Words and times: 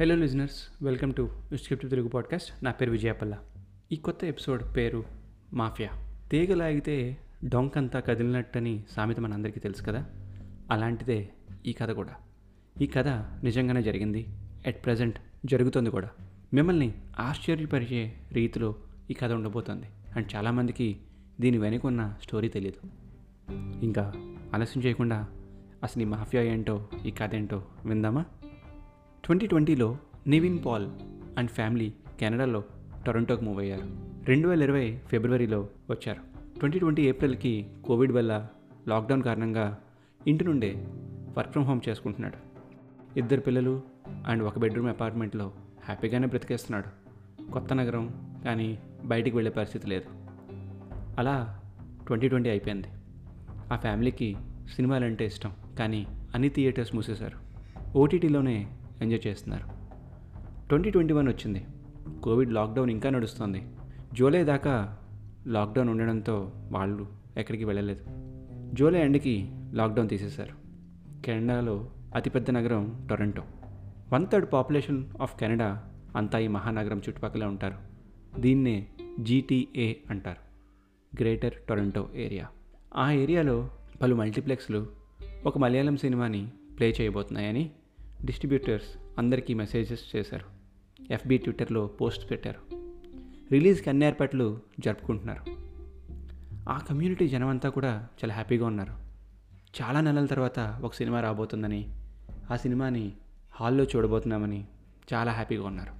Hello 0.00 0.14
listeners 0.14 0.84
welcome 0.84 1.14
to 1.14 1.30
script 1.54 1.90
Telugu 1.90 2.08
podcast 2.08 2.64
నా 2.64 2.70
పేరు 2.70 2.90
విజయపల్ల. 2.90 3.38
ఈ 3.92 3.96
కొత్త 3.96 4.24
ఎపిసోడ్ 4.24 4.76
పేరు 4.76 5.04
మాఫియా. 5.54 5.90
తీగలాగితే 6.30 7.16
డొంకంతా 7.44 8.00
కదిలినట్టని 8.00 8.84
సామెత 8.90 9.20
మనందరికీ 9.20 9.60
తెలుసు 9.60 9.82
కదా? 9.82 10.04
అలాంటిదే 10.70 11.28
ఈ 11.66 11.72
కథ 11.72 11.90
కూడా. 11.90 12.14
ఈ 12.80 12.86
కథ 12.86 13.08
నిజంగానే 13.44 13.82
జరిగింది. 13.82 14.26
ఎట్ 14.66 14.84
ప్రజెంట్ 14.84 15.18
జరుగుతుంది 15.44 15.90
కూడా. 15.90 16.08
మిమ్మల్ని 16.54 16.94
ఆశ్చర్యపరిచే 17.18 18.14
రీతిలో 18.32 18.76
ఈ 19.10 19.14
కథ 19.14 19.32
ఉండబోతోంది. 19.32 19.86
అండ్ 20.16 20.26
చాలామందికి 20.34 20.96
దీని 21.40 21.58
వెనుకున్న 21.58 22.14
స్టోరీ 22.22 22.48
తెలియదు 22.48 22.90
ఇంకా 23.84 24.12
ఆలస్యం 24.54 24.82
చేయకుండా 24.82 25.26
అసలు 25.82 26.02
ఈ 26.02 26.06
మాఫియా 26.06 26.42
ఏంటో 26.42 26.88
ఈ 27.06 27.10
కథ 27.10 27.34
ఏంటో 27.34 27.64
విందామా? 27.84 28.24
ట్వంటీ 29.26 29.46
ట్వంటీలో 29.46 29.98
నివిన్ 30.26 30.58
పాల్ 30.66 30.88
అండ్ 31.38 31.50
ఫ్యామిలీ 31.50 31.92
కెనడాలో 32.20 32.64
టొరంటోకి 33.06 33.44
మూవ్ 33.44 33.58
అయ్యారు. 33.58 33.82
రెండు 34.24 34.48
వేల 34.48 34.62
ఇరవై 34.62 34.98
ఫిబ్రవరిలో 35.06 35.68
వచ్చారు. 35.90 36.20
ట్వంటీ 36.58 36.78
ట్వంటీ 36.78 37.02
ఏప్రిల్కి 37.02 37.66
కోవిడ్ 37.84 38.12
వల్ల 38.12 38.48
లాక్డౌన్ 38.88 39.22
కారణంగా 39.22 39.78
ఇంటి 40.26 40.44
నుండే 40.44 40.86
వర్క్ 41.38 41.52
ఫ్రమ్ 41.52 41.66
హోమ్ 41.66 41.80
చేసుకుంటున్నాడు. 41.88 42.36
ఇద్దరు 43.18 43.40
పిల్లలు 43.40 43.82
అండ్ 44.26 44.42
ఒక 44.42 44.58
బెడ్రూమ్ 44.58 44.88
అపార్ట్మెంట్లో 44.88 45.52
హ్యాపీగానే 45.84 46.26
బ్రతికేస్తున్నాడు. 46.26 47.06
కొత్త 47.52 47.72
నగరం 47.72 48.34
కానీ 48.44 48.78
బయటికి 49.04 49.36
వెళ్ళే 49.36 49.50
పరిస్థితి 49.50 49.88
లేదు. 49.88 50.08
అలా 51.18 51.60
ట్వంటీ 52.06 52.28
ట్వంటీ 52.28 52.48
అయిపోయింది. 52.48 52.88
ఆ 53.72 53.76
ఫ్యామిలీకి 53.76 54.36
సినిమాలంటే 54.76 55.26
ఇష్టం 55.26 55.52
కానీ 55.78 56.06
అన్ని 56.34 56.48
థియేటర్స్ 56.48 56.94
మూసేశారు. 56.94 57.38
ఓటీటీలోనే 57.98 58.66
ఎంజాయ్ 59.02 59.26
చేస్తున్నారు. 59.26 59.64
ట్వంటీ 60.68 60.90
ట్వంటీ 60.90 61.14
వన్ 61.14 61.28
వచ్చింది. 61.28 61.66
కోవిడ్ 62.22 62.52
లాక్డౌన్ 62.52 62.90
ఇంకా 62.90 63.10
నడుస్తుంది. 63.10 63.62
జూలై 64.14 64.44
దాకా 64.44 64.98
లాక్డౌన్ 65.46 65.88
ఉండడంతో 65.88 66.52
వాళ్ళు 66.70 67.06
ఎక్కడికి 67.36 67.64
వెళ్ళలేదు. 67.64 68.04
జూలై 68.74 69.00
ఎండ్కి 69.00 69.50
లాక్డౌన్ 69.72 70.08
తీసేశారు. 70.08 70.54
కెనడాలో 71.24 71.90
అతిపెద్ద 72.14 72.50
నగరం 72.50 73.06
Toronto. 73.10 73.42
One 74.12 74.26
third 74.26 74.52
population 74.52 75.04
of 75.22 75.38
Canada 75.38 75.82
అంతా 76.16 76.38
ఈ 76.38 76.48
మహానగరం 76.48 76.98
చుట్టుపక్కల 76.98 77.44
ఉంటారు. 77.44 77.74
దీన్నే 78.40 78.86
జీటీఏ 79.20 79.94
అంటారు. 80.10 80.46
Greater 81.20 81.54
Toronto 81.68 82.08
area. 82.14 82.46
ఆ 82.96 83.10
ఏరియాలో 83.10 83.70
పలు 84.02 84.14
మల్టీప్లెక్స్లు 84.14 84.86
ఒక 85.46 85.58
మలయాళం 85.58 85.96
సినిమాని 85.96 86.48
ప్లే 86.78 86.94
చేయబోతున్నాయని 87.00 87.70
డిస్ట్రిబ్యూటర్స్ 88.24 88.98
అందరికీ 89.18 89.54
మెసేజెస్ 89.54 90.16
చేశారు. 90.16 90.46
ఎఫ్బీ 91.12 91.38
ట్విట్టర్లో 91.38 91.86
పోస్ట్ 91.86 92.30
పెట్టారు. 92.30 92.76
రిలీజ్కి 93.52 93.90
అన్ని 93.90 94.06
ఏర్పాట్లు 94.06 94.60
జరుపుకుంటున్నారు. 94.80 95.56
ఆ 96.68 96.78
కమ్యూనిటీ 96.78 97.28
జనమంతా 97.28 97.68
కూడా 97.68 97.88
చాలా 97.90 98.34
హ్యాపీగా 98.34 98.66
ఉన్నారు. 98.66 98.92
చాలా 99.82 100.00
నెలల 100.00 100.26
తర్వాత 100.26 100.58
ఒక 100.60 100.94
సినిమా 100.94 101.20
రాబోతుందని 101.20 101.94
ఆ 102.50 102.56
సినిమాని 102.56 103.12
హాల్లో 103.52 103.84
చూడబోతున్నామని 103.84 104.64
చాలా 105.14 105.32
హ్యాపీగా 105.32 105.66
ఉన్నారు. 105.66 105.92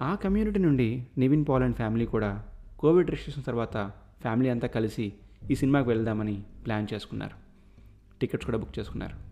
ఆ 0.00 0.14
కమ్యూనిటీ 0.14 0.60
నుండి 0.60 1.06
నివిన్ 1.18 1.44
పాల్ 1.48 1.62
అండ్ 1.62 1.76
ఫ్యామిలీ 1.76 2.06
కూడా 2.06 2.44
కోవిడ్ 2.78 3.10
రెస్ట్రిక్షన్స్ 3.10 3.46
తర్వాత 3.46 3.92
ఫ్యామిలీ 4.20 4.50
అంతా 4.50 4.68
కలిసి 4.68 5.12
ఈ 5.50 5.54
సినిమాకి 5.54 5.88
వెళ్దామని 5.88 6.42
ప్లాన్ 6.66 6.86
చేసుకున్నారు. 6.94 7.34
టికెట్స్ 8.20 8.46
కూడా 8.46 8.58
బుక్ 8.58 8.78
చేసుకున్నారు. 8.78 9.29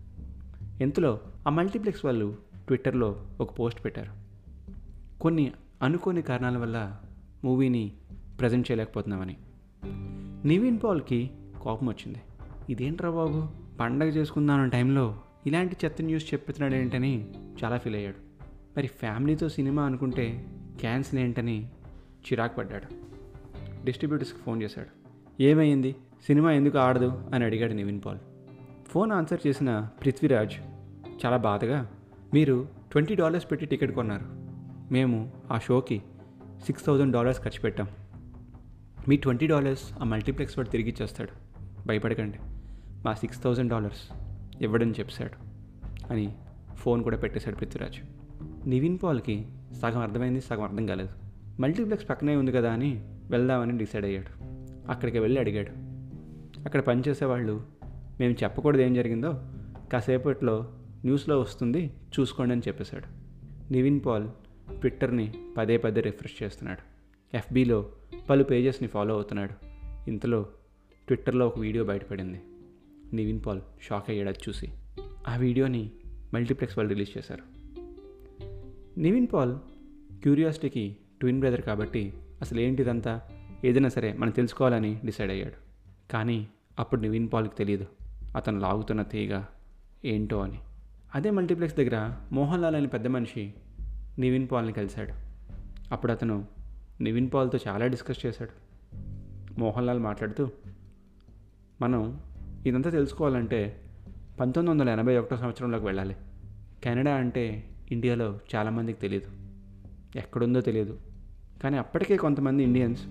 ఇంతలో 0.81 1.19
ఆ 1.47 1.49
మల్టీప్లెక్స్ 1.49 2.05
వాళ్ళు 2.05 2.35
ట్విట్టర్లో 2.67 3.25
ఒక 3.39 3.59
పోస్ట్ 3.59 3.85
పెట్టారు. 3.85 4.29
కొన్ని 5.21 5.51
అనుకోని 5.81 6.21
కారణాల 6.21 6.57
వల్ల 6.57 6.97
మూవీని 7.43 7.91
ప్రజెంట్ 8.39 8.71
చేయలేకపోతున్నామని. 8.71 9.37
నివిన్ 10.47 10.79
పాల్కి 10.83 11.31
కోపం 11.61 11.87
వచ్చింది. 11.87 12.21
ఇదేంట్రా 12.69 13.09
బాబు? 13.09 13.49
పండగ 13.79 14.07
చేసుకుందాం 14.07 14.69
టైంలో 14.69 15.19
ఇలాంటి 15.47 15.75
చెత్త 15.85 16.01
న్యూస్ 16.01 16.33
చెప్తున్నాడు 16.33 16.75
ఏంటని 16.75 17.27
చాలా 17.63 17.77
ఫీల్ 17.77 17.95
అయ్యాడు. 17.95 18.15
మరి 18.77 18.87
ఫ్యామిలీతో 18.87 19.49
సినిమా 19.49 19.83
అనుకుంటే 19.83 20.45
క్యాన్సిల్ 20.79 21.21
ఏంటని 21.21 21.65
చిరాకు 21.99 22.55
పడ్డాడు. 22.55 22.85
డిస్ట్రిబ్యూటర్స్కి 23.85 24.39
ఫోన్ 24.39 24.63
చేశాడు. 24.63 24.87
ఏమైంది? 25.43 25.95
సినిమా 26.25 26.51
ఎందుకు 26.51 26.77
ఆడదు? 26.77 27.21
అని 27.33 27.45
అడిగాడు 27.45 27.73
నివిన్ 27.73 28.01
పాల్. 28.05 28.19
ఫోన్ 28.87 29.11
ఆన్సర్ 29.11 29.47
చేసిన 29.47 29.89
పృథ్వీరాజ్ 30.05 30.53
చాలా 31.25 31.37
బాధగా. 31.37 31.87
మీరు 32.33 32.67
ట్వంటీ 32.91 33.15
డాలర్స్ 33.15 33.51
పెట్టి 33.51 33.65
టికెట్ 33.65 33.91
కొన్నారు. 33.91 34.25
మేము 34.93 35.31
ఆ 35.51 35.59
షోకి 35.59 36.01
సిక్స్ 36.65 36.85
థౌజండ్ 36.85 37.13
డాలర్స్ 37.13 37.41
ఖర్చు 37.41 37.61
పెట్టాం. 37.61 37.87
మీ 39.07 39.17
ట్వంటీ 39.17 39.47
డాలర్స్ 39.47 39.93
ఆ 40.01 40.03
మల్టీప్లెక్స్ 40.03 40.57
వాడు 40.57 40.69
తిరిగి 40.69 40.89
ఇచ్చేస్తాడు. 40.89 41.29
భయపడకండి. 41.87 42.37
మా 43.05 43.13
సిక్స్ 43.13 43.43
థౌజండ్ 43.43 43.71
డాలర్స్ 43.71 44.13
ఇవ్వడని 44.61 44.91
చెప్పాడు 44.91 45.49
అని 46.13 46.35
ఫోన్ 46.75 47.03
కూడా 47.03 47.17
పెట్టేశాడు 47.17 47.55
పృథ్వీరాజ్. 47.55 47.95
నివిన్ 48.69 48.99
పాల్కి 49.03 49.47
సగం 49.81 50.01
అర్థమైంది 50.01 50.41
సగం 50.41 50.63
అర్థం 50.63 50.85
కాలేదు. 50.85 51.09
మల్టీప్లెక్స్ 51.59 52.09
పక్కనే 52.09 52.35
ఉంది 52.35 52.51
కదా 52.51 52.71
అని 52.71 53.05
వెళ్దామని 53.29 53.77
డిసైడ్ 53.77 54.05
అయ్యాడు. 54.05 54.43
అక్కడికి 54.91 55.19
వెళ్ళి 55.19 55.39
అడిగాడు. 55.39 55.71
అక్కడ 56.63 56.81
పనిచేసేవాళ్ళు 56.81 57.63
మేము 58.19 58.35
చెప్పకూడదు 58.43 58.81
ఏం 58.81 58.93
జరిగిందో 58.93 59.41
కాసేపట్లో 59.93 60.67
న్యూస్లో 61.05 61.39
వస్తుంది 61.39 61.93
చూసుకోండి 62.19 62.51
అని 62.51 62.61
చెప్పేశాడు. 62.67 63.05
నివిన్ 63.73 64.01
పాల్ 64.05 64.29
ట్విట్టర్ని 64.79 65.33
పదే 65.57 65.77
పదే 65.77 66.01
రిఫ్రెష్ 66.01 66.43
చేస్తున్నాడు. 66.43 66.99
ఎఫ్బీలో 67.37 67.91
పలు 68.29 68.43
పేజెస్ని 68.43 68.87
ఫాలో 68.87 69.15
అవుతున్నాడు. 69.15 69.65
ఇంతలో 70.09 70.43
ట్విట్టర్లో 71.07 71.47
ఒక 71.47 71.59
వీడియో 71.59 71.83
బయటపడింది. 71.83 72.41
నివిన్ 73.13 73.41
పాల్ 73.45 73.61
షాక్ 73.81 74.09
అయ్యాడు 74.09 74.29
అది 74.29 74.39
చూసి. 74.49 74.69
ఆ 75.27 75.35
వీడియోని 75.35 75.91
మల్టీప్లెక్స్ 76.33 76.77
వాళ్ళు 76.77 76.93
రిలీజ్ 76.93 77.17
చేశారు. 77.17 77.41
నివిన్ 78.99 79.27
పాల్ 79.33 79.57
క్యూరియాసిటీకి 80.21 80.95
ట్విన్ 81.19 81.39
బ్రదర్ 81.39 81.61
కాబట్టి 81.61 82.13
అసలు 82.41 82.59
ఏంటిదంతా 82.59 83.21
ఏదైనా 83.65 83.89
సరే 83.89 84.13
మనం 84.13 84.31
తెలుసుకోవాలని 84.31 84.99
డిసైడ్ 85.05 85.31
అయ్యాడు. 85.31 85.53
కానీ 86.11 86.47
అప్పుడు 86.79 87.01
నివిన్ 87.01 87.29
పాల్కి 87.33 87.55
తెలియదు 87.55 87.85
అతను 88.35 88.59
లాగుతున్న 88.59 89.03
తీగ 89.03 89.43
ఏంటో 90.05 90.39
అని. 90.41 90.59
అదే 91.15 91.31
మల్టీప్లెక్స్ 91.31 91.77
దగ్గర 91.77 92.15
మోహన్ 92.31 92.61
లాల్ 92.61 92.75
అనే 92.75 92.85
పెద్ద 92.85 93.07
మనిషి 93.07 93.53
నివిన్ 94.19 94.47
పాల్ని 94.51 94.73
కలిశాడు. 94.73 95.13
అప్పుడు 95.91 96.11
అతను 96.11 96.45
నివిన్ 97.01 97.29
పాల్తో 97.33 97.59
చాలా 97.67 97.87
డిస్కస్ 97.87 98.25
చేశాడు. 98.25 98.49
మోహన్ 99.59 99.87
లాల్ 99.87 99.99
మాట్లాడుతూ 99.99 100.49
మనం 101.81 102.19
ఇదంతా 102.65 102.89
తెలుసుకోవాలంటే 102.89 103.81
పంతొమ్మిది 104.39 104.79
వందల 104.79 104.91
ఎనభై 104.91 105.17
ఒకటో 105.17 105.37
సంవత్సరంలోకి 105.37 105.85
వెళ్ళాలి. 105.85 106.15
కెనడా 106.83 107.15
అంటే 107.15 107.69
ఇండియాలో 107.91 108.39
చాలామందికి 108.55 108.99
తెలియదు 108.99 109.27
ఎక్కడుందో 110.15 110.61
తెలియదు 110.61 110.99
కానీ 111.63 111.77
అప్పటికే 111.77 112.17
కొంతమంది 112.17 112.63
ఇండియన్స్ 112.63 113.01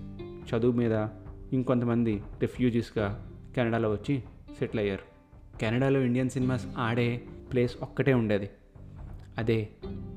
చదువు 0.49 0.71
మీద 0.71 1.07
ఇంకొంతమంది 1.53 2.23
రిఫ్యూజీస్గా 2.41 3.31
కెనడాలో 3.55 3.91
వచ్చి 3.91 4.23
సెటిల్ 4.59 4.81
అయ్యారు. 4.81 5.03
కెనడాలో 5.57 6.01
ఇండియన్ 6.01 6.29
సినిమాస్ 6.29 6.67
ఆడే 6.77 7.23
ప్లేస్ 7.51 7.75
ఒక్కటే 7.81 8.13
ఉండేది. 8.13 8.49
అదే 9.37 9.69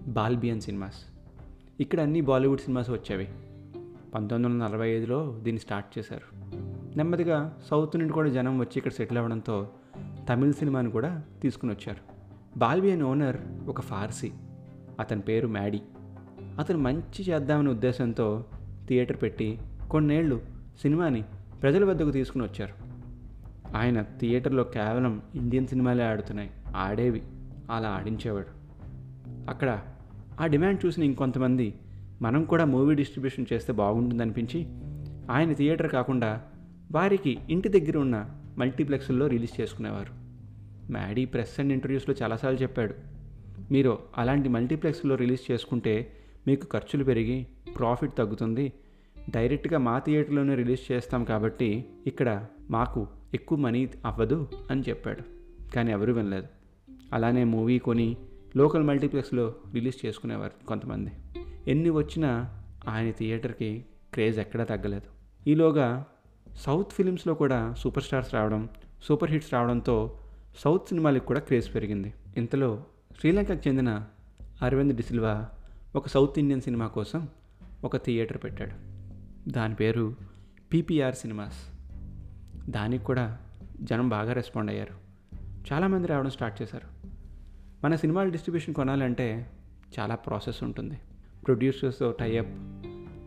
బాల్బియన్ 0.06 0.60
సినిమాస్. 0.60 1.04
ఇక్కడ 1.81 2.00
అన్ని 2.00 2.20
బాలీవుడ్ 2.20 2.60
సినిమాస్ 2.60 2.91
వచ్చేవి. 2.91 3.28
పంతొమ్మిది 4.15 4.54
వందల 4.54 4.66
నలభై 4.66 4.91
ఐదులో 4.91 5.41
దీన్ని 5.43 5.60
స్టార్ట్ 5.60 5.98
చేశారు. 5.98 6.53
నెమ్మదిగా 6.97 7.59
సౌత్ 7.70 7.97
నుండి 7.97 8.12
కూడా 8.12 8.28
జనం 8.28 8.59
వచ్చి 8.59 8.72
ఇక్కడ 8.76 8.93
సెటిల్ 8.93 9.19
అవ్వడంతో 9.19 9.69
తమిళ 10.28 10.50
సినిమాని 10.50 10.91
కూడా 10.91 11.22
తీసుకుని 11.43 11.72
వచ్చారు. 11.72 12.00
బాల్బియన్ 12.58 13.02
ఓనర్ 13.02 13.37
ఒక 13.69 13.81
ఫార్సీ. 13.81 14.32
అతని 15.00 15.20
పేరు 15.20 15.49
మ్యాడీ. 15.49 15.81
అతను 16.58 16.79
మంచి 16.79 17.23
చేద్దామనే 17.23 17.70
ఉద్దేశంతో 17.70 18.44
థియేటర్ 18.88 19.23
పెట్టి 19.23 19.58
కొన్నేళ్ళు 19.90 20.40
సినిమాని 20.82 21.25
ప్రజల 21.62 21.84
వద్దకు 21.84 22.11
తీసుకుని 22.11 22.44
వచ్చారు. 22.44 22.73
ఆయన 23.76 24.02
థియేటర్లో 24.02 24.64
కేవలం 24.64 25.23
ఇండియన్ 25.34 25.67
సినిమాలే 25.67 26.05
ఆడుతున్నాయి. 26.05 26.50
ఆడేవి. 26.76 27.22
అలా 27.70 27.88
ఆడించేవాడు. 27.88 28.62
అక్కడ 29.50 29.80
ఆ 30.40 30.46
డిమాండ్ 30.46 30.86
చూసిన 30.86 31.02
ఇంకొంతమంది 31.02 31.74
మనం 32.22 32.44
కూడా 32.44 32.64
మూవీ 32.64 32.94
డిస్ట్రిబ్యూషన్ 32.94 33.46
చేస్తే 33.52 33.72
బాగుంటుంది 33.72 34.22
అనిపించి 34.22 34.66
ఆయన 35.30 35.52
థియేటర్ 35.52 35.90
కాకుండా 35.90 36.42
వారికి 36.92 37.38
ఇంటి 37.50 37.69
దగ్గర 37.69 37.98
ఉన్న 37.98 38.30
మల్టీప్లెక్స్ల్లో 38.58 39.26
రిలీజ్ 39.26 39.60
చేసుకునేవారు. 39.60 40.12
మ్యాడీ 40.92 41.24
ప్రెస్ 41.24 41.60
అండ్ 41.60 41.72
ఇంటర్వ్యూస్లో 41.72 42.14
చాలాసార్లు 42.22 42.62
చెప్పాడు 42.62 42.94
మీరు 43.70 43.98
అలాంటి 44.19 44.48
మల్టీప్లెక్స్లో 44.48 45.14
రిలీజ్ 45.14 45.52
చేసుకుంటే 45.52 46.12
మీకు 46.46 46.66
ఖర్చులు 46.72 47.04
పెరిగి 47.04 47.46
ప్రాఫిట్ 47.78 48.16
తగ్గుతుంది. 48.16 48.72
డైరెక్ట్గా 49.30 49.78
మా 49.78 49.98
థియేటర్లోనే 49.98 50.54
రిలీజ్ 50.54 50.92
చేస్తాం 50.92 51.24
కాబట్టి 51.24 51.84
ఇక్కడ 52.06 52.46
మాకు 52.70 53.08
ఎక్కువ 53.34 53.58
మనీ 53.58 53.88
అవ్వదు 54.06 54.48
అని 54.70 54.82
చెప్పాడు. 54.88 55.22
కానీ 55.74 55.92
ఎవరు 55.92 56.12
వినలేదు. 56.12 56.62
అలానే 57.12 57.44
మూవీ 57.44 57.79
కొని 57.79 58.17
లోకల్ 58.56 58.82
మల్టీప్లెక్స్లో 58.82 59.55
రిలీజ్ 59.75 60.06
చేసుకునేవారు 60.06 60.67
కొంతమంది. 60.67 61.11
ఎన్ని 61.70 61.91
వచ్చినా 61.91 62.61
ఆయన 62.88 63.11
థియేటర్కి 63.11 63.85
క్రేజ్ 64.14 64.38
ఎక్కడా 64.38 64.64
తగ్గలేదు. 64.64 65.09
ఈలోగా 65.50 66.05
సౌత్ 66.56 66.93
ఫిలిమ్స్లో 66.93 67.35
కూడా 67.35 67.75
సూపర్ 67.75 68.03
స్టార్స్ 68.03 68.35
రావడం 68.35 68.69
సూపర్ 69.03 69.31
హిట్స్ 69.31 69.53
రావడంతో 69.53 70.19
సౌత్ 70.59 70.88
సినిమాలకు 70.88 71.25
కూడా 71.25 71.41
క్రేజ్ 71.41 71.75
పెరిగింది. 71.75 72.12
ఇంతలో 72.37 72.85
శ్రీలంకకు 73.20 73.69
చెందిన 73.69 74.05
అరవింద్ 74.62 74.97
డిసిల్వా 74.97 75.49
ఒక 75.97 76.08
సౌత్ 76.08 76.38
ఇండియన్ 76.38 76.61
సినిమా 76.61 76.87
కోసం 76.87 77.29
ఒక 77.85 77.97
థియేటర్ 77.97 78.37
పెట్టాడు. 78.44 78.73
దాని 79.50 79.75
పేరు 79.75 80.17
పీపీఆర్ 80.73 81.15
సినిమాస్. 81.15 81.58
దానికి 82.70 83.05
కూడా 83.05 83.38
జనం 83.82 84.08
బాగా 84.08 84.32
రెస్పాండ్ 84.32 84.70
అయ్యారు. 84.70 85.01
చాలామంది 85.73 86.09
రావడం 86.09 86.31
స్టార్ట్ 86.31 86.62
చేశారు. 86.62 87.06
మన 87.85 87.94
సినిమాల 87.94 88.29
డిస్ట్రిబ్యూషన్ 88.29 88.75
కొనాలంటే 88.75 89.50
చాలా 89.99 90.14
ప్రాసెస్ 90.14 90.62
ఉంటుంది. 90.62 90.99
ప్రొడ్యూసర్స్తో 91.47 92.11
tie up 92.11 92.49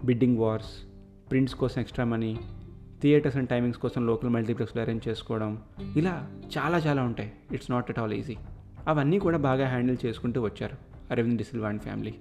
bidding 0.05 0.37
wars 0.37 0.83
prints 1.31 1.55
కోసం 1.55 1.81
extra 1.81 2.05
money 2.05 2.39
theatres 3.01 3.37
and 3.37 3.49
timings 3.49 3.79
కోసం 3.79 4.07
లోకల్ 4.07 4.29
మల్టీప్లెక్స్లో 4.29 4.81
అరేంజ్ 4.81 5.07
చేసుకోవడం 5.07 5.61
ఇలా 5.97 6.31
చాలా 6.57 6.77
చాలా 6.77 7.03
ఉంటాయి. 7.03 7.33
It's 7.51 7.71
not 7.71 7.89
at 7.89 7.99
all 7.99 8.13
easy 8.13 8.35
అవన్నీ 8.87 9.19
కూడా 9.19 9.37
బాగా 9.37 9.67
హ్యాండిల్ 9.67 9.97
చేసుకుంటూ 10.05 10.41
వచ్చారు 10.41 10.77
Aravind 11.11 11.37
De Silva 11.37 11.69
and 11.69 11.81
family. 11.81 12.15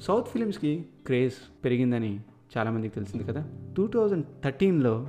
South 0.00 0.28
ఫిలిమ్స్కి 0.28 0.86
craze 1.06 1.64
పెరిగిందని 1.64 2.20
చాలామందికి 2.58 2.94
తెలిసింది 2.94 3.24
కదా. 3.24 3.72
టూ 3.76 3.86
థౌజండ్ 3.86 4.24
థర్టీన్లో 4.44 5.08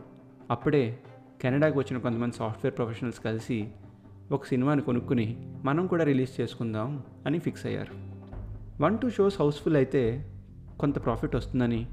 అప్పుడే 0.52 1.00
కెనడాకి 1.42 1.78
వచ్చిన 1.78 2.00
కొంతమంది 2.00 2.36
సాఫ్ట్వేర్ 2.36 2.78
ప్రొఫెషనల్స్ 2.78 3.20
కలిసి 3.20 3.72
ఒక 4.32 4.46
సినిమాని 4.46 4.82
కొనుక్కుని 4.82 5.38
మనం 5.64 5.88
కూడా 5.88 6.04
రిలీజ్ 6.04 6.42
చేసుకుందాం 6.42 7.04
అని 7.26 7.40
ఫిక్స్ 7.40 7.66
అయ్యారు. 7.66 8.14
వన్ 8.84 8.98
టూ 8.98 9.10
షోస్ 9.10 9.42
హౌస్ఫుల్ 9.42 9.76
అయితే 9.76 10.32
కొంత 10.80 11.06
ప్రాఫిట్ 11.06 11.36
వస్తుందని 11.36 11.88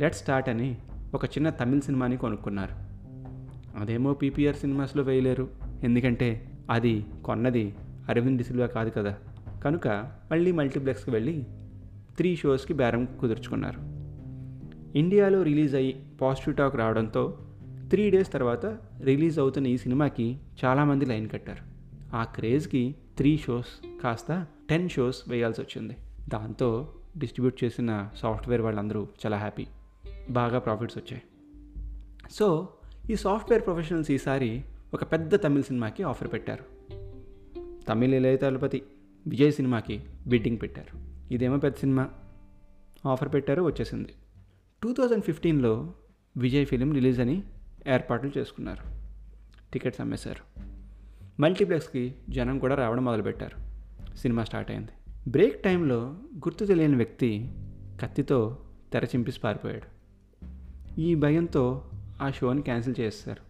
లెట్ 0.00 0.14
స్టార్ట్ 0.14 0.48
అని 0.48 0.76
ఒక 1.14 1.24
చిన్న 1.24 1.50
తమిళ్ 1.50 1.80
సినిమాని 1.80 2.16
కొనుక్కున్నారు. 2.16 2.74
అదేమో 3.80 4.14
పీపీఆర్ 4.14 4.56
సినిమాస్లో 4.56 5.02
వేయలేరు. 5.02 5.48
ఎందుకంటే 5.82 6.50
అది 6.70 7.06
కొన్నది 7.24 7.74
అరవింద్ 8.08 8.38
డిసిల్వా 8.38 8.66
కాదు 8.66 8.90
కదా. 8.90 9.16
కనుక 9.64 9.88
మళ్ళీ 10.30 10.52
మల్టీప్లెక్స్కి 10.52 11.10
వెళ్ళి 11.10 11.46
త్రీ 12.16 12.36
షోస్కి 12.36 12.72
బేరం 12.72 13.08
కుదుర్చుకున్నారు. 13.20 13.80
ఇండియాలో 14.98 15.42
రిలీజ్ 15.42 15.74
అయ్యి 15.74 16.02
పాజిటివ్ 16.20 16.56
టాక్ 16.56 16.76
రావడంతో 16.76 17.38
త్రీ 17.90 18.10
డేస్ 18.10 18.32
తర్వాత 18.32 18.66
రిలీజ్ 19.02 19.38
అవుతున్న 19.38 19.66
ఈ 19.66 19.76
సినిమాకి 19.76 20.38
చాలామంది 20.64 21.06
లైన్ 21.06 21.28
కట్టారు. 21.28 21.76
ఆ 22.16 22.24
క్రేజ్కి 22.24 22.94
త్రీ 23.16 23.38
షోస్ 23.38 24.02
కాస్త 24.02 24.46
టెన్ 24.70 24.88
షోస్ 24.88 25.22
వేయాల్సి 25.28 25.60
వచ్చింది. 25.60 25.96
దాంతో 26.28 26.94
డిస్ట్రిబ్యూట్ 27.18 27.64
చేసిన 27.64 28.10
సాఫ్ట్వేర్ 28.16 28.60
వాళ్ళందరూ 28.60 29.08
చాలా 29.26 29.36
హ్యాపీ. 29.36 29.66
బాగా 30.30 30.58
ప్రాఫిట్స్ 30.58 30.98
వచ్చాయి. 30.98 31.22
సో 32.30 32.68
ఈ 33.10 33.16
సాఫ్ట్వేర్ 33.16 33.64
ప్రొఫెషనల్స్ 33.64 34.10
ఈసారి 34.10 34.62
ఒక 34.94 35.12
పెద్ద 35.12 35.42
తమిళ 35.44 35.60
సినిమాకి 35.60 36.02
ఆఫర్ 36.02 36.32
పెట్టారు. 36.32 36.64
తమిళ 37.88 38.14
ఇళయ 38.14 38.36
తలపతి 38.36 38.82
విజయ్ 39.26 39.52
సినిమాకి 39.52 40.00
బిడ్డింగ్ 40.26 40.58
పెట్టారు. 40.62 40.98
ఇదేమో 41.34 41.56
పెద్ద 41.56 41.76
సినిమా. 41.76 42.10
ఆఫర్ 43.06 43.34
పెట్టారు 43.34 43.62
వచ్చేసింది. 43.62 44.08
టూ 44.82 44.92
థౌజండ్ 44.92 45.24
ఫిఫ్టీన్లో 45.24 45.94
విజయ్ 46.36 46.66
ఫిలిం 46.66 46.92
రిలీజ్ 46.92 47.20
అని 47.20 47.42
ఏర్పాట్లు 47.88 48.30
చేసుకున్నారు. 48.38 48.82
టికెట్స్ 49.72 50.00
అమ్మేశారు. 50.00 50.60
మల్టీప్లెక్స్కి 51.40 52.14
జనం 52.28 52.58
కూడా 52.58 52.74
రావడం 52.74 53.04
మొదలుపెట్టారు. 53.04 53.76
సినిమా 54.16 54.44
స్టార్ట్ 54.44 54.70
అయింది. 54.70 54.88
బ్రేక్ 55.30 55.62
టైంలో 55.62 56.16
గుర్తు 56.36 56.64
తెలియని 56.64 56.96
వ్యక్తి 56.96 57.52
కత్తితో 58.00 58.58
తెర 58.92 59.04
చింపిసి 59.04 59.40
పారిపోయాడు. 59.40 59.96
ఈ 61.00 61.14
భయంతో 61.14 61.90
ఆ 62.22 62.30
షోని 62.30 62.62
క్యాన్సిల్ 62.62 62.94
చేస్తారు 63.00 63.46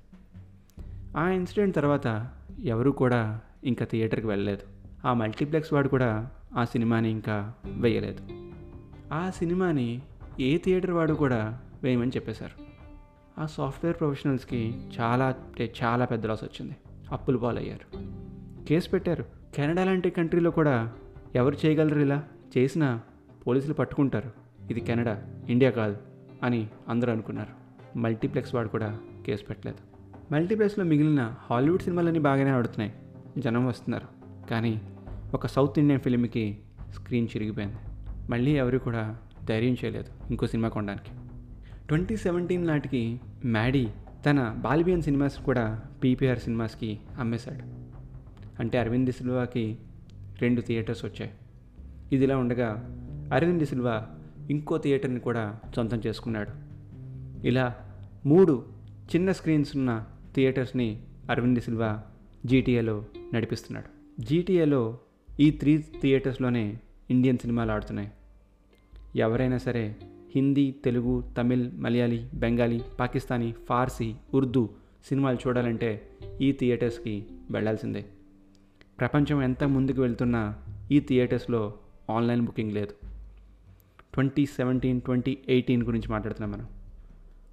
ఆ 1.19 1.29
ఇన్సిడెంట్ 1.29 1.77
తర్వాత 1.77 2.31
ఎవరూ 2.63 2.93
కూడా 2.93 3.41
ఇంకా 3.65 3.85
థియేటర్కి 3.85 4.27
వెళ్ళలేదు. 4.27 4.63
ఆ 5.07 5.13
మల్టీప్లెక్స్ 5.13 5.73
వాడు 5.73 5.89
కూడా 5.89 6.31
ఆ 6.57 6.65
సినిమాని 6.65 7.11
ఇంకా 7.11 7.55
వేయలేదు. 7.67 8.29
ఆ 9.13 9.31
సినిమాని 9.31 10.03
ఏ 10.41 10.59
థియేటర్ 10.59 10.91
వాడు 10.91 11.13
కూడా 11.13 11.61
వేయమని 11.83 12.11
చెప్పేశారు. 12.11 12.66
ఆ 13.39 13.47
సాఫ్ట్వేర్ 13.47 13.97
ప్రొఫెషనల్స్కి 13.99 14.81
చాలా 15.01 15.27
అంటే 15.27 15.75
చాలా 15.83 16.05
పెద్ద 16.05 16.27
లాస్ 16.27 16.45
వచ్చింది. 16.45 16.77
అప్పులు 17.13 17.39
పాలయ్యారు. 17.39 17.99
కేసు 18.67 18.91
పెట్టారు. 18.91 19.25
కెనడా 19.55 19.85
లాంటి 19.85 20.11
కంట్రీలో 20.11 20.51
కూడా 20.51 20.93
ఎవరు 21.35 21.67
చేయగలరు 21.67 22.01
ఇలా? 22.01 22.25
చేసినా 22.59 23.01
పోలీసులు 23.47 23.75
పట్టుకుంటారు. 23.75 24.31
ఇది 24.71 24.81
కెనడా 24.81 25.25
ఇండియా 25.49 25.71
కాదు 25.71 25.97
అని 26.43 26.69
అందరూ 26.89 27.13
అనుకున్నారు. 27.13 27.67
మల్టీప్లెక్స్ 27.99 28.55
వాడు 28.55 28.69
కూడా 28.69 28.99
కేసు 29.27 29.45
పెట్టలేదు. 29.45 29.79
మల్టీప్లెక్స్లో 30.33 30.85
మిగిలిన 30.85 31.35
హాలీవుడ్ 31.51 31.83
సినిమాలన్నీ 31.83 32.21
బాగానే 32.21 32.51
ఆడుతున్నాయి. 32.51 32.95
జనం 33.39 33.67
వస్తున్నారు. 33.67 34.09
కానీ 34.51 34.81
ఒక 35.35 35.47
సౌత్ 35.47 35.79
ఇండియన్ 35.79 36.01
ఫిలింకి 36.01 36.59
స్క్రీన్ 36.91 37.29
చిరిగిపోయింది. 37.37 37.77
మళ్ళీ 38.31 38.51
ఎవరు 38.51 38.79
కూడా 38.79 39.19
ధైర్యం 39.45 39.77
చేయలేదు 39.85 40.31
ఇంకో 40.31 40.47
సినిమా 40.47 40.69
కొనడానికి. 40.69 41.26
ట్వంటీ 41.89 42.17
సెవెంటీన్ 42.17 42.67
నాటికి 42.67 43.21
మ్యాడీ 43.45 43.89
తన 44.27 44.57
బాలిబియన్ 44.59 45.03
సినిమాస్ 45.03 45.39
కూడా 45.39 45.83
పీపీఆర్ 46.05 46.39
సినిమాస్కి 46.39 46.99
అమ్మేశాడు. 47.19 47.65
అంటే 48.61 48.79
అరవింద్ 48.79 49.13
సిల్వాకి 49.13 49.79
రెండు 50.41 50.61
థియేటర్స్ 50.61 51.05
వచ్చాయి. 51.05 51.31
ఇదిలా 52.13 52.37
ఉండగా 52.37 52.71
అరవింద్ 53.35 53.67
సిల్వా 53.67 54.07
ఇంకో 54.51 54.79
థియేటర్ని 54.79 55.21
కూడా 55.21 55.59
సొంతం 55.77 56.03
చేసుకున్నాడు. 56.07 56.51
ఇలా 57.47 57.75
మూడు 58.27 58.65
చిన్న 59.17 59.33
స్క్రీన్స్ 59.33 59.77
ఉన్న 59.77 60.07
థియేటర్స్ని 60.35 61.03
అరవింద్ 61.31 61.61
సిల్వా 61.61 62.03
జీటీఏలో 62.47 63.05
నడిపిస్తున్నాడు. 63.35 64.21
జీటీఏలో 64.23 64.99
ఈ 65.41 65.51
త్రీ 65.51 65.85
థియేటర్స్లోనే 66.03 66.79
ఇండియన్ 67.11 67.39
సినిమాలు 67.39 67.73
ఆడుతున్నాయి. 67.73 68.11
ఎవరైనా 69.17 69.59
సరే 69.59 69.97
హిందీ 70.35 70.75
తెలుగు 70.85 71.25
తమిళ్ 71.39 71.71
మలయాళీ 71.75 72.29
బెంగాలీ 72.35 72.81
పాకిస్తానీ 73.01 73.55
ఫార్సీ 73.69 74.15
ఉర్దూ 74.35 74.69
సినిమాలు 75.09 75.39
చూడాలంటే 75.47 76.09
ఈ 76.41 76.53
థియేటర్స్కి 76.53 77.27
వెళ్ళాల్సిందే. 77.51 78.05
ప్రపంచం 79.01 79.43
ఎంత 79.43 79.65
ముందుకు 79.65 80.01
వెళ్తున్నా 80.01 80.55
ఈ 80.93 81.01
థియేటర్స్లో 81.01 81.75
ఆన్లైన్ 82.11 82.45
బుకింగ్ 82.45 82.73
లేదు. 82.73 82.95
ట్వంటీ 84.15 84.47
సెవెంటీన్ 84.47 85.01
ట్వంటీ 85.01 85.39
ఎయిటీన్ 85.49 85.83
గురించి 85.83 86.09
మాట్లాడుతున్నాం 86.09 86.59
మనం. 86.59 86.69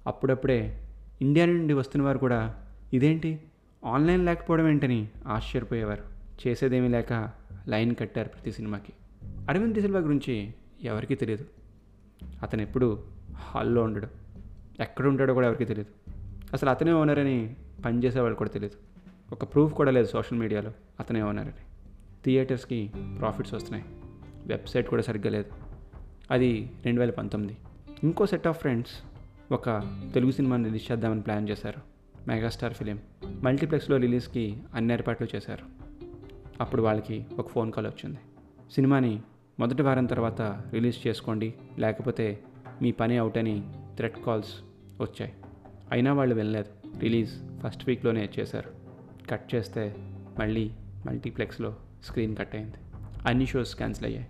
అప్పుడప్పుడే 0.06 0.88
ఇండియా 1.22 1.46
నుండి 1.46 1.74
వస్తున్న 1.74 2.06
వారు 2.06 2.18
కూడా 2.18 2.54
ఇదేంటి? 2.92 3.40
ఆన్లైన్ 3.84 4.26
లేకపోవడం 4.26 4.68
ఏంటని 4.68 5.08
ఆశ్చర్యపోయేవారు. 5.26 6.02
చేసేదేమీ 6.46 6.88
లేక 6.88 7.30
లైన్ 7.68 7.94
కట్టారు 7.94 8.28
ప్రతి 8.28 8.52
సినిమాకి. 8.52 8.92
అరవింద్ 9.48 9.80
సిల్వా 9.80 10.00
గురించి 10.00 10.50
ఎవరికీ 10.82 11.14
తెలియదు. 11.14 11.44
అతను 12.42 12.62
ఎప్పుడు 12.62 13.02
హాల్లో 13.34 13.82
ఉండడు. 13.82 14.06
ఎక్కడ 14.80 15.06
ఉంటాడో 15.06 15.34
కూడా 15.34 15.46
ఎవరికీ 15.46 15.64
తెలియదు 15.64 16.10
అసలు 16.52 16.70
అతనే 16.70 16.92
ఓనర్ 16.92 17.18
అని 17.18 17.56
పనిచేసేవాళ్ళు 17.84 18.36
కూడా 18.36 18.50
తెలియదు 18.50 18.76
ఒక 19.32 19.44
ప్రూఫ్ 19.44 19.74
కూడా 19.74 19.90
లేదు 19.90 20.06
సోషల్ 20.06 20.38
మీడియాలో 20.38 20.72
అతనే 21.00 21.22
ఓనర్ 21.22 21.44
అని. 21.44 21.54
థియేటర్స్కి 22.24 22.92
ప్రాఫిట్స్ 23.18 23.54
వస్తున్నాయి. 23.54 23.84
వెబ్సైట్ 24.46 24.88
కూడా 24.88 25.02
సరిగ్గా 25.02 25.30
లేదు. 25.30 25.50
అది 26.30 26.70
రెండు 26.84 27.00
వేల 27.00 27.10
పంతొమ్మిది. 27.10 27.56
ఇంకో 28.04 28.26
సెట్ 28.26 28.46
ఆఫ్ 28.46 28.60
ఫ్రెండ్స్ 28.60 28.90
ఒక 29.52 29.70
తెలుగు 30.14 30.30
సినిమాని 30.30 30.64
రిలీజ్ 30.64 30.92
చేద్దామని 30.92 31.22
ప్లాన్ 31.22 31.48
చేశారు. 31.48 31.80
మెగాస్టార్ 32.28 32.74
ఫిలిం 32.74 32.98
మల్టీప్లెక్స్లో 33.42 33.96
రిలీజ్కి 33.96 34.62
అన్ని 34.74 34.94
ఏర్పాట్లు 34.94 35.28
చేశారు. 35.36 35.64
అప్పుడు 36.60 36.82
వాళ్ళకి 36.82 37.26
ఒక 37.38 37.48
ఫోన్ 37.48 37.72
కాల్ 37.72 37.86
వచ్చింది. 37.86 38.18
సినిమాని 38.72 39.22
మొదటి 39.60 39.82
వారం 39.82 40.06
తర్వాత 40.06 40.42
రిలీజ్ 40.42 41.06
చేసుకోండి 41.06 41.54
లేకపోతే 41.78 42.42
మీ 42.82 42.92
పని 42.92 43.18
అవుట్ 43.18 43.38
అని 43.38 43.62
థ్రెట్ 43.96 44.24
కాల్స్ 44.26 44.54
వచ్చాయి. 45.00 45.32
అయినా 45.92 46.12
వాళ్ళు 46.12 46.34
వెళ్ళలేదు 46.34 46.98
రిలీజ్ 46.98 47.32
ఫస్ట్ 47.60 47.88
వీక్లోనే 47.88 48.28
చేశారు. 48.40 48.70
కట్ 49.30 49.54
చేస్తే 49.54 49.94
మళ్ళీ 50.38 50.70
మల్టీప్లెక్స్లో 51.06 51.76
స్క్రీన్ 52.04 52.36
కట్ 52.36 52.54
అయింది. 52.54 52.74
అన్ని 53.26 53.46
షోస్ 53.46 53.76
క్యాన్సిల్ 53.76 54.06
అయ్యాయి. 54.06 54.28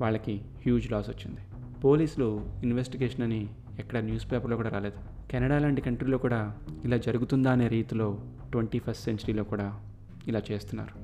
వాళ్ళకి 0.00 0.36
హ్యూజ్ 0.36 0.92
లాస్ 0.92 1.10
వచ్చింది. 1.10 1.40
పోలీసులు 1.84 2.46
ఇన్వెస్టిగేషన్ 2.62 3.22
అని 3.22 3.48
ఎక్కడ 3.78 3.98
న్యూస్ 3.98 4.32
పేపర్లో 4.32 4.56
కూడా 4.56 4.68
రాలేదు. 4.68 5.28
కెనడా 5.30 5.58
లాంటి 5.58 5.80
కంట్రీలో 5.80 6.18
కూడా 6.18 6.56
ఇలా 6.84 6.96
జరుగుతుందా 6.96 7.52
అనే 7.52 7.68
రీతిలో 7.68 8.18
ట్వంటీ 8.50 8.78
ఫస్ట్ 8.78 9.04
సెంచరీలో 9.04 9.44
కూడా 9.44 9.80
ఇలా 10.28 10.42
చేస్తున్నారు. 10.52 10.94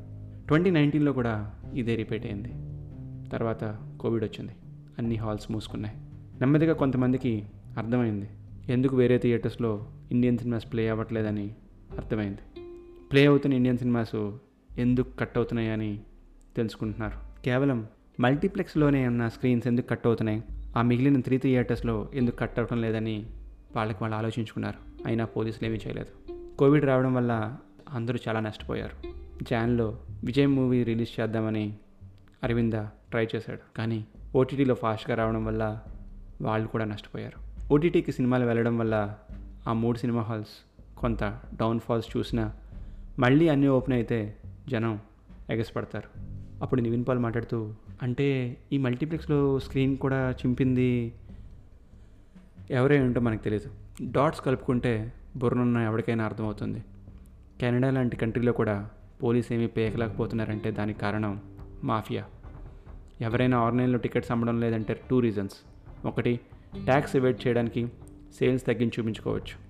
ట్వంటీ 0.46 0.70
నైన్టీన్లో 0.70 1.12
కూడా 1.12 1.54
ఇదే 1.74 1.94
రిపీట్ 1.94 2.26
అయింది. 2.26 2.65
తర్వాత 3.32 3.92
కోవిడ్ 4.00 4.24
వచ్చింది. 4.24 4.52
అన్ని 4.98 5.16
హాల్స్ 5.16 5.50
మూసుకున్నాయి. 5.50 5.96
నెమ్మదిగా 6.40 6.72
కొంతమందికి 6.72 7.46
అర్థమైంది. 7.78 8.28
ఎందుకు 8.68 8.96
వేరే 8.96 9.18
థియేటర్స్లో 9.18 9.86
ఇండియన్ 10.12 10.38
సినిమాస్ 10.38 10.72
ప్లే 10.72 10.88
అవ్వట్లేదని 10.88 11.54
అర్థమైంది. 11.96 12.60
ప్లే 13.12 13.26
అవుతున్న 13.26 13.54
ఇండియన్ 13.54 13.78
సినిమాస్ 13.78 14.32
ఎందుకు 14.78 15.18
కట్ 15.18 15.38
అవుతున్నాయని 15.38 16.00
తెలుసుకుంటున్నారు. 16.56 17.42
కేవలం 17.44 17.86
మల్టీప్లెక్స్లోనే 18.20 19.08
ఉన్న 19.08 19.28
స్క్రీన్స్ 19.28 19.66
ఎందుకు 19.66 19.86
కట్ 19.86 20.06
అవుతున్నాయి? 20.06 20.42
ఆ 20.76 20.82
మిగిలిన 20.82 21.20
త్రీ 21.20 21.38
థియేటర్స్లో 21.38 22.08
ఎందుకు 22.14 22.36
కట్ 22.36 22.58
అవ్వటం 22.58 22.80
లేదని 22.80 23.26
వాళ్ళకి 23.76 23.98
వాళ్ళు 24.00 24.16
ఆలోచించుకున్నారు. 24.16 25.06
అయినా 25.06 25.24
పోలీసులు 25.24 25.68
ఏమీ 25.68 25.78
చేయలేదు. 25.86 26.32
కోవిడ్ 26.56 26.84
రావడం 26.84 27.14
వల్ల 27.14 27.56
అందరూ 27.90 28.18
చాలా 28.28 28.40
నష్టపోయారు. 28.40 29.08
జాన్లో 29.42 29.98
విజయ్ 30.24 30.46
మూవీ 30.46 30.82
రిలీజ్ 30.82 31.20
చేద్దామని 31.20 31.76
అరవింద 32.44 32.72
ట్రై 33.10 33.26
చేశాడు. 33.36 33.76
కానీ 33.76 34.06
ఓటీటీలో 34.36 34.74
ఫాస్ట్గా 34.74 35.16
రావడం 35.16 35.44
వల్ల 35.44 35.80
వాళ్ళు 36.42 36.68
కూడా 36.68 36.84
నష్టపోయారు. 36.84 37.46
ఓటీటీకి 37.72 38.12
సినిమాలు 38.12 38.44
వెళ్ళడం 38.44 38.78
వల్ల 38.78 39.14
ఆ 39.68 39.72
మూడు 39.72 39.98
సినిమా 39.98 40.22
హాల్స్ 40.22 40.54
కొంత 40.98 41.24
డౌన్ 41.60 41.80
ఫాల్స్ 41.80 42.16
చూసినా 42.16 42.52
మళ్ళీ 43.18 43.48
అన్నీ 43.48 43.68
ఓపెన్ 43.68 43.94
అయితే 43.94 44.36
జనం 44.68 45.00
ఎగసిపడతారు. 45.50 46.08
అప్పుడు 46.62 46.80
నివిన్ 46.80 47.04
పాల్ 47.08 47.18
మాట్లాడుతూ 47.18 47.74
అంటే 48.02 48.56
ఈ 48.72 48.78
మల్టీప్లెక్స్లో 48.78 49.58
స్క్రీన్ 49.58 49.96
కూడా 49.96 50.30
చింపింది 50.30 51.12
ఎవరై 52.70 52.98
ఉంటో 52.98 53.20
మనకు 53.20 53.42
తెలియదు 53.42 53.70
డాట్స్ 54.12 54.40
కలుపుకుంటే 54.40 55.12
బుర్రనున్న 55.36 55.78
ఎవరికైనా 55.78 56.24
అర్థమవుతుంది. 56.24 56.84
కెనడా 57.60 57.90
లాంటి 57.90 58.16
కంట్రీలో 58.16 58.52
కూడా 58.52 58.90
పోలీస్ 59.22 59.52
ఏమీ 59.52 59.66
పేయకలేకపోతున్నారంటే 59.66 60.70
దానికి 60.70 60.98
కారణం 60.98 61.40
మాఫియా. 61.84 62.24
ఎవరైనా 63.20 63.58
ఆన్లైన్లో 63.58 63.98
టికెట్స్ 63.98 64.32
అమ్మడం 64.32 64.60
లేదంటే 64.60 65.00
టూ 65.10 65.20
రీజన్స్. 65.20 65.54
ఒకటి 66.06 66.40
ట్యాక్స్ 66.84 67.16
ఎవేట్ 67.16 67.46
చేయడానికి 67.46 67.88
సేల్స్ 68.38 68.66
తగ్గించి 68.66 68.92
చూపించుకోవచ్చు. 68.98 69.66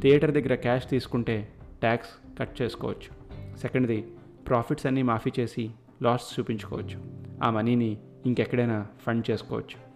థియేటర్ 0.00 0.30
దగ్గర 0.30 0.54
క్యాష్ 0.54 0.88
తీసుకుంటే 0.88 1.48
ట్యాక్స్ 1.80 2.38
కట్ 2.38 2.62
చేసుకోవచ్చు. 2.62 3.28
సెకండ్ది 3.56 4.04
ప్రాఫిట్స్ 4.48 4.86
అన్నీ 4.86 5.02
మాఫీ 5.02 5.30
చేసి 5.40 5.70
లాస్ 6.02 6.40
చూపించుకోవచ్చు. 6.40 7.04
ఆ 7.42 7.50
మనీని 7.50 7.98
ఇంకెక్కడైనా 8.26 8.86
ఫండ్ 9.06 9.30
చేసుకోవచ్చు. 9.30 9.88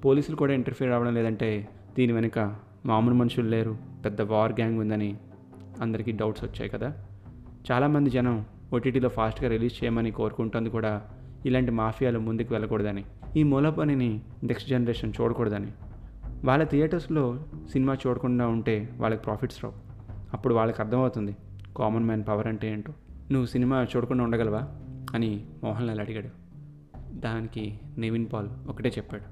పోలీసులు 0.00 0.36
కూడా 0.36 0.52
ఇంటర్ఫీర్ 0.52 0.90
అవ్వడం 0.90 1.14
లేదంటే 1.14 1.68
దీని 1.96 2.12
వెనుక 2.12 2.56
మామూలు 2.86 3.14
మనుషులు 3.14 3.48
లేరు 3.48 3.78
పెద్ద 4.04 4.22
వార్ 4.22 4.52
గ్యాంగ్ 4.52 4.80
ఉందని 4.80 5.16
అందరికీ 5.80 6.12
డౌట్స్ 6.12 6.44
వచ్చాయి 6.44 6.70
కదా. 6.70 7.06
చాలామంది 7.72 8.10
జనం 8.10 8.46
ఓటీటీలో 8.72 9.08
ఫాస్ట్గా 9.08 9.50
రిలీజ్ 9.50 9.84
చేయమని 9.84 10.10
కోరుకుంటుంది 10.10 10.70
కూడా 10.70 11.02
ఇలాంటి 11.46 11.70
మాఫియాలు 11.70 12.18
ముందుకు 12.18 12.54
వెళ్ళకూడదని. 12.54 13.04
ఈ 13.36 13.42
మూల 13.42 13.70
పనిని 13.70 14.20
నెక్స్ట్ 14.44 14.70
జనరేషన్ 14.70 15.12
చూడకూడదని. 15.20 15.72
వాళ్ళ 16.44 16.64
థియేటర్స్లో 16.64 17.44
సినిమా 17.72 17.96
చూడకుండా 18.06 18.46
ఉంటే 18.46 18.88
వాళ్ళకి 18.96 19.22
ప్రాఫిట్స్ 19.22 19.64
రావు. 19.64 19.74
అప్పుడు 20.34 20.54
వాళ్ళకి 20.54 20.82
అర్థమవుతుంది 20.82 21.36
కామన్ 21.76 22.04
మ్యాన్ 22.04 22.24
పవర్ 22.28 22.46
అంటే 22.46 22.72
ఏంటో. 22.72 22.92
నువ్వు 23.32 23.46
సినిమా 23.46 23.86
చూడకుండా 23.96 24.24
ఉండగలవా? 24.24 24.62
అని 25.14 25.46
మోహన్ 25.64 25.86
లాల్ 25.86 26.00
అడిగాడు. 26.00 26.28
దానికి 27.12 27.80
నివిన్ 27.98 28.26
పాల్ 28.32 28.48
ఒకటే 28.68 28.88
చెప్పాడు. 28.88 29.24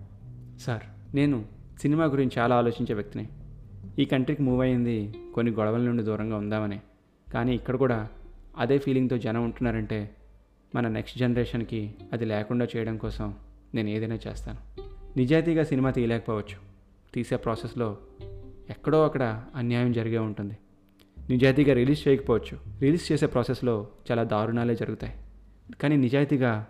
సార్ 0.61 0.83
నేను 1.15 1.45
సినిమా 1.81 2.05
గురించి 2.05 2.31
చాలా 2.39 2.57
ఆలోచించే 2.57 2.95
వ్యక్తిని. 2.95 3.29
ఈ 3.99 4.05
కంట్రీకి 4.05 4.43
మూవ్ 4.43 4.61
అయింది 4.61 5.15
కొన్ని 5.35 5.53
గొడవల 5.53 5.81
నుండి 5.81 6.03
దూరంగా 6.03 6.37
ఉందామని. 6.37 6.81
కానీ 7.33 7.55
ఇక్కడ 7.55 7.77
కూడా 7.77 8.09
అదే 8.57 8.79
ఫీలింగ్తో 8.79 9.19
జనం 9.19 9.45
ఉంటున్నారంటే 9.45 10.17
మన 10.75 10.89
నెక్స్ట్ 10.89 11.19
జనరేషన్కి 11.19 11.95
అది 12.13 12.25
లేకుండా 12.25 12.67
చేయడం 12.77 12.97
కోసం 12.97 13.35
నేను 13.75 13.89
ఏదైనా 13.89 14.19
చేస్తాను. 14.29 14.59
నిజాయితీగా 15.17 15.65
సినిమా 15.65 15.91
తీయలేకపోవచ్చు. 15.91 16.57
తీసే 17.15 17.37
ప్రాసెస్లో 17.37 17.99
ఎక్కడో 18.71 19.05
అక్కడ 19.05 19.45
అన్యాయం 19.55 19.93
జరిగే 19.93 20.19
ఉంటుంది. 20.19 20.59
నిజాయితీగా 21.31 21.75
రిలీజ్ 21.75 22.09
చేయకపోవచ్చు. 22.09 22.59
రిలీజ్ 22.81 23.13
చేసే 23.13 23.27
ప్రాసెస్లో 23.27 23.89
చాలా 24.11 24.23
దారుణాలే 24.23 24.77
జరుగుతాయి. 24.77 25.15
కానీ 25.81 25.97
నిజాయితీగా 25.97 26.67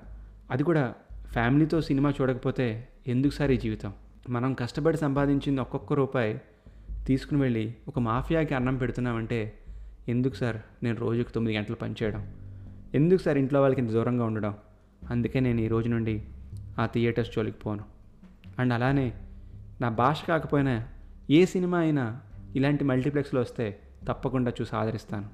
అది 0.50 0.62
కూడా 0.62 0.94
ఫ్యామిలీతో 1.26 1.80
సినిమా 1.80 2.14
చూడకపోతే 2.20 2.88
ఎందుకు 3.06 3.32
సార్ 3.32 3.50
ఈ 3.50 3.56
జీవితం? 3.56 3.92
మనం 4.28 4.54
కష్టపడి 4.54 4.96
సంపాదించింది 4.96 5.60
ఒక్కొక్క 5.60 5.92
రూపాయి 5.92 6.40
తీసుకుని 7.06 7.40
వెళ్ళి 7.40 7.74
ఒక 7.88 7.98
మాఫియాకి 7.98 8.54
అన్నం 8.54 8.76
పెడుతున్నామంటే 8.76 9.58
ఎందుకు 10.08 10.34
సార్ 10.34 10.56
నేను 10.82 10.96
రోజుకు 10.96 11.30
తొమ్మిది 11.30 11.58
గంటలు 11.58 11.76
పనిచేయడం 11.76 12.34
ఎందుకు 12.94 13.22
సార్ 13.22 13.38
ఇంట్లో 13.38 13.60
వాళ్ళకి 13.60 13.80
ఇంత 13.80 13.90
దూరంగా 13.90 14.24
ఉండడం? 14.24 14.54
అందుకే 15.10 15.40
నేను 15.40 15.60
ఈ 15.60 15.68
రోజు 15.68 15.88
నుండి 15.88 16.22
ఆ 16.78 16.86
థియేటర్స్ 16.86 17.30
జోలికి 17.36 17.58
పోను. 17.58 17.84
అండ్ 18.58 18.72
అలానే 18.72 19.12
నా 19.80 19.88
భాష 19.88 20.24
కాకపోయినా 20.24 20.88
ఏ 21.30 21.44
సినిమా 21.44 21.78
అయినా 21.78 22.20
ఇలాంటి 22.56 22.84
మల్టీప్లెక్స్లో 22.84 23.40
వస్తే 23.40 23.80
తప్పకుండా 24.08 24.52
చూసి 24.60 24.76
ఆదరిస్తాను 24.76 25.28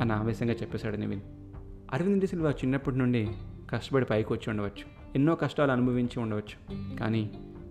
అని 0.00 0.12
ఆవేశంగా 0.12 0.52
చెప్పేశాడు 0.52 0.96
నివిన్. 0.96 1.20
అరవింద్ 1.92 2.26
సిల్వా 2.26 2.50
చిన్నప్పటి 2.50 2.98
నుండి 2.98 3.28
కష్టపడి 3.70 4.04
పైకి 4.04 4.32
వచ్చి 4.32 4.50
ఉండవచ్చు. 4.50 4.84
ఎన్నో 5.14 5.34
కష్టాలు 5.34 5.72
అనుభవించి 5.72 6.20
ఉండవచ్చు. 6.20 6.76
కానీ 6.96 7.30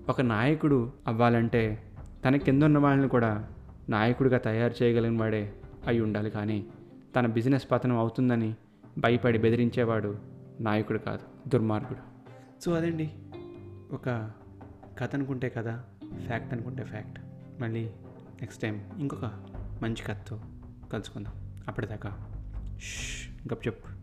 ఒక 0.10 0.22
నాయకుడు 0.22 0.92
అవ్వాలంటే 1.08 1.84
తన 2.26 2.36
కింద 2.36 2.64
ఉన్న 2.64 2.78
వాళ్ళని 2.78 3.10
కూడా 3.10 3.48
నాయకుడిగా 3.90 4.38
తయారు 4.38 4.84
చేయగలిగిన 4.84 5.20
వాడే 5.20 5.54
అయి 5.88 6.02
ఉండాలి 6.02 6.30
కానీ 6.30 6.66
తన 7.16 7.28
బిజినెస్ 7.28 7.72
పతనం 7.72 7.98
అవుతుందని 7.98 8.56
భయపడి 8.98 9.38
బెదిరించేవాడు 9.38 10.20
నాయకుడు 10.60 10.98
కాదు 10.98 11.50
దుర్మార్గుడు. 11.50 12.00
సో 12.62 12.74
అదండి 12.74 13.12
ఒక 13.92 14.32
కథ 15.00 15.10
అనుకుంటే 15.14 15.50
కథ 15.50 15.84
ఫ్యాక్ట్ 16.26 16.54
అనుకుంటే 16.54 16.84
ఫ్యాక్ట్. 16.84 17.20
మళ్ళీ 17.62 17.86
నెక్స్ట్ 18.42 18.62
టైం 18.62 18.90
ఇంకొక 19.00 19.26
మంచి 19.82 20.04
కథతో 20.04 20.40
కలుసుకుందాం. 20.94 21.34
అప్పటిదాకా 21.68 22.10
గప్ 23.54 23.68
చెప్పు 23.68 23.99